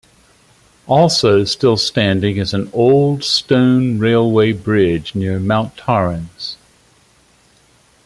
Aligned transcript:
Also 0.87 1.43
still 1.43 1.77
standing 1.77 2.37
is 2.37 2.55
an 2.55 2.71
old 2.73 3.23
stone 3.23 3.99
railway 3.99 4.51
bridge 4.51 5.13
near 5.13 5.39
Mount 5.39 5.77
Torrens. 5.77 6.57